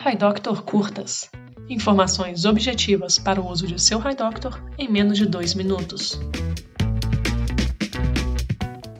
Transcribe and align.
HiDoctor 0.00 0.62
Curtas. 0.62 1.28
Informações 1.68 2.44
objetivas 2.44 3.18
para 3.18 3.40
o 3.40 3.50
uso 3.50 3.66
de 3.66 3.82
seu 3.82 3.98
HiDoctor 3.98 4.62
em 4.78 4.88
menos 4.88 5.18
de 5.18 5.26
dois 5.26 5.54
minutos. 5.54 6.20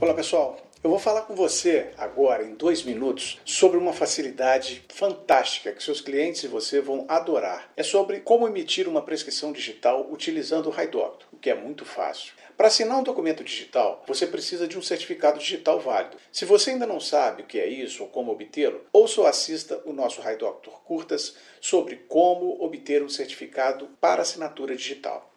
Olá 0.00 0.12
pessoal, 0.12 0.56
eu 0.88 0.92
vou 0.92 0.98
falar 0.98 1.20
com 1.22 1.34
você 1.34 1.90
agora 1.98 2.42
em 2.42 2.54
dois 2.54 2.82
minutos 2.82 3.38
sobre 3.44 3.76
uma 3.76 3.92
facilidade 3.92 4.82
fantástica 4.88 5.70
que 5.70 5.84
seus 5.84 6.00
clientes 6.00 6.42
e 6.44 6.48
você 6.48 6.80
vão 6.80 7.04
adorar. 7.06 7.70
É 7.76 7.82
sobre 7.82 8.20
como 8.20 8.48
emitir 8.48 8.88
uma 8.88 9.02
prescrição 9.02 9.52
digital 9.52 10.08
utilizando 10.10 10.70
o 10.70 10.72
HiDoctor, 10.72 11.28
o 11.30 11.36
que 11.36 11.50
é 11.50 11.54
muito 11.54 11.84
fácil. 11.84 12.32
Para 12.56 12.68
assinar 12.68 12.98
um 12.98 13.02
documento 13.02 13.44
digital, 13.44 14.02
você 14.06 14.26
precisa 14.26 14.66
de 14.66 14.78
um 14.78 14.82
certificado 14.82 15.38
digital 15.38 15.78
válido. 15.78 16.16
Se 16.32 16.46
você 16.46 16.70
ainda 16.70 16.86
não 16.86 17.00
sabe 17.00 17.42
o 17.42 17.46
que 17.46 17.60
é 17.60 17.66
isso 17.66 18.04
ou 18.04 18.08
como 18.08 18.32
obtê-lo, 18.32 18.80
ouça 18.90 19.20
ou 19.20 19.26
assista 19.26 19.82
o 19.84 19.92
nosso 19.92 20.22
High 20.22 20.38
Doctor 20.38 20.72
Curtas 20.84 21.36
sobre 21.60 21.96
como 22.08 22.64
obter 22.64 23.02
um 23.02 23.10
certificado 23.10 23.90
para 24.00 24.22
assinatura 24.22 24.74
digital. 24.74 25.30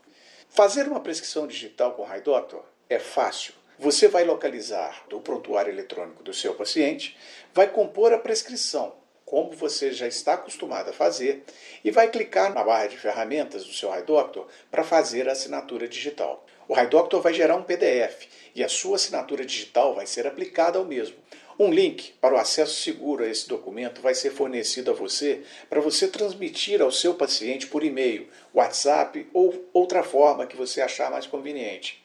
Fazer 0.48 0.88
uma 0.88 1.02
prescrição 1.02 1.45
digital 1.45 1.91
com 1.91 2.04
High 2.04 2.21
Doctor 2.21 2.63
é 2.90 2.99
fácil. 2.99 3.60
Você 3.81 4.08
vai 4.08 4.23
localizar 4.23 5.08
o 5.12 5.20
prontuário 5.21 5.73
eletrônico 5.73 6.21
do 6.21 6.35
seu 6.35 6.53
paciente, 6.53 7.17
vai 7.52 7.67
compor 7.67 8.13
a 8.13 8.20
prescrição, 8.20 8.94
como 9.26 9.54
você 9.54 9.91
já 9.91 10.07
está 10.07 10.35
acostumado 10.35 10.91
a 10.91 10.94
fazer, 10.94 11.44
e 11.84 11.90
vai 11.90 12.07
clicar 12.07 12.54
na 12.54 12.63
barra 12.63 12.85
de 12.85 12.95
ferramentas 12.95 13.66
do 13.66 13.73
seu 13.73 13.91
HiDoctor 13.91 14.45
para 14.70 14.84
fazer 14.84 15.27
a 15.27 15.31
assinatura 15.31 15.88
digital. 15.88 16.45
O 16.67 16.80
HiDoctor 16.80 17.23
vai 17.23 17.34
gerar 17.34 17.55
um 17.55 17.63
PDF 17.63 18.27
e 18.54 18.63
a 18.63 18.70
sua 18.70 18.98
assinatura 18.98 19.44
digital 19.44 19.95
vai 19.95 20.05
ser 20.05 20.27
aplicada 20.27 20.77
ao 20.77 20.85
mesmo. 20.85 21.18
Um 21.57 21.71
link 21.71 22.13
para 22.21 22.35
o 22.35 22.38
acesso 22.38 22.84
seguro 22.84 23.23
a 23.23 23.27
esse 23.27 23.49
documento 23.49 23.99
vai 23.99 24.13
ser 24.13 24.29
fornecido 24.29 24.91
a 24.91 24.93
você 24.93 25.41
para 25.68 25.82
você 25.82 26.07
transmitir 26.07 26.84
ao 26.84 26.91
seu 26.91 27.16
paciente 27.16 27.65
por 27.65 27.84
e-mail, 27.84 28.27
WhatsApp 28.54 29.27
ou 29.34 29.68
outra 29.74 30.04
forma 30.04 30.46
que 30.46 30.55
você 30.55 30.82
achar 30.82 31.09
mais 31.09 31.26
conveniente. 31.26 31.99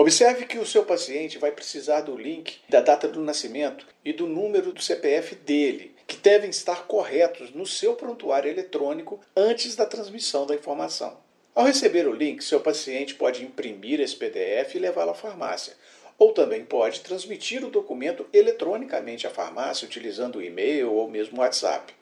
Observe 0.00 0.46
que 0.46 0.58
o 0.58 0.64
seu 0.64 0.82
paciente 0.82 1.36
vai 1.36 1.52
precisar 1.52 2.00
do 2.00 2.16
link 2.16 2.56
da 2.70 2.80
data 2.80 3.06
do 3.06 3.20
nascimento 3.20 3.86
e 4.02 4.14
do 4.14 4.26
número 4.26 4.72
do 4.72 4.80
CPF 4.80 5.34
dele, 5.34 5.94
que 6.06 6.16
devem 6.16 6.48
estar 6.48 6.86
corretos 6.86 7.50
no 7.50 7.66
seu 7.66 7.92
prontuário 7.92 8.50
eletrônico 8.50 9.20
antes 9.36 9.76
da 9.76 9.84
transmissão 9.84 10.46
da 10.46 10.54
informação. 10.54 11.18
Ao 11.54 11.66
receber 11.66 12.08
o 12.08 12.14
link, 12.14 12.42
seu 12.42 12.60
paciente 12.60 13.14
pode 13.14 13.44
imprimir 13.44 14.00
esse 14.00 14.16
PDF 14.16 14.74
e 14.74 14.78
levá-lo 14.78 15.10
à 15.10 15.14
farmácia, 15.14 15.76
ou 16.18 16.32
também 16.32 16.64
pode 16.64 17.00
transmitir 17.00 17.62
o 17.62 17.70
documento 17.70 18.24
eletronicamente 18.32 19.26
à 19.26 19.30
farmácia 19.30 19.84
utilizando 19.84 20.36
o 20.36 20.42
e-mail 20.42 20.94
ou 20.94 21.10
mesmo 21.10 21.36
o 21.36 21.40
WhatsApp. 21.40 21.92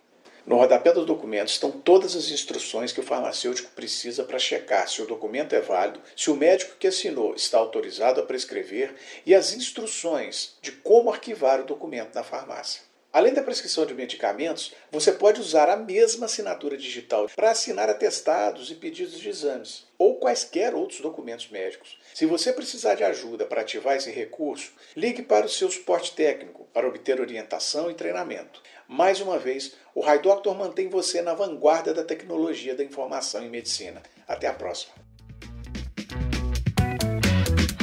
No 0.49 0.57
rodapé 0.57 0.95
do 0.95 1.05
documento 1.05 1.51
estão 1.51 1.71
todas 1.71 2.17
as 2.17 2.31
instruções 2.31 2.91
que 2.91 3.01
o 3.01 3.03
farmacêutico 3.03 3.71
precisa 3.73 4.25
para 4.25 4.39
checar 4.39 4.89
se 4.89 5.03
o 5.03 5.07
documento 5.07 5.55
é 5.55 5.61
válido, 5.61 6.01
se 6.17 6.31
o 6.31 6.35
médico 6.35 6.77
que 6.79 6.87
assinou 6.87 7.35
está 7.35 7.59
autorizado 7.59 8.19
a 8.19 8.25
prescrever 8.25 8.95
e 9.27 9.35
as 9.35 9.53
instruções 9.53 10.57
de 10.63 10.73
como 10.73 11.11
arquivar 11.11 11.61
o 11.61 11.67
documento 11.67 12.15
na 12.15 12.23
farmácia. 12.23 12.88
Além 13.19 13.35
da 13.35 13.43
prescrição 13.43 13.85
de 13.85 13.95
medicamentos, 13.95 14.73
você 14.93 15.11
pode 15.11 15.41
usar 15.41 15.69
a 15.69 15.77
mesma 15.77 16.27
assinatura 16.27 16.77
digital 16.77 17.29
para 17.35 17.51
assinar 17.51 17.91
atestados 17.91 18.71
e 18.71 18.77
pedidos 18.77 19.19
de 19.19 19.29
exames 19.29 19.89
ou 19.99 20.21
quaisquer 20.21 20.73
outros 20.73 21.01
documentos 21.01 21.49
médicos. 21.49 21.99
Se 22.15 22.25
você 22.27 22.53
precisar 22.53 22.95
de 22.95 23.03
ajuda 23.03 23.45
para 23.45 23.63
ativar 23.63 23.97
esse 23.97 24.13
recurso, 24.13 24.71
ligue 24.95 25.21
para 25.23 25.47
o 25.47 25.49
seu 25.49 25.69
suporte 25.69 26.15
técnico 26.15 26.69
para 26.73 26.87
obter 26.87 27.21
orientação 27.21 27.91
e 27.91 27.95
treinamento. 27.95 28.63
Mais 28.87 29.21
uma 29.21 29.37
vez, 29.37 29.75
o 29.97 30.09
HiDoctor 30.09 30.55
mantém 30.55 30.89
você 30.89 31.21
na 31.21 31.35
vanguarda 31.35 31.93
da 31.93 32.05
tecnologia 32.05 32.77
da 32.77 32.85
informação 32.85 33.43
em 33.43 33.51
medicina. 33.51 34.01
Até 34.29 34.47
a 34.47 34.55
próxima. 34.55 34.95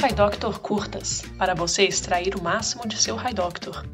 HiDoctor 0.02 0.60
Curtas 0.60 1.20
para 1.36 1.54
você 1.54 1.82
extrair 1.82 2.34
o 2.34 2.42
máximo 2.42 2.88
de 2.88 2.96
seu 2.96 3.18
HiDoctor. 3.18 3.84